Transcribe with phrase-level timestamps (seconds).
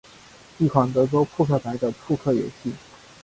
[0.57, 2.73] 一款德州扑克版的扑克游戏。